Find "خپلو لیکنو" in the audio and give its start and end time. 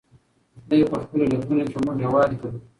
1.03-1.63